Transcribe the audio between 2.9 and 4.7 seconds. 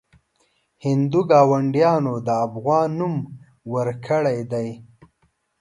نوم ورکړی دی.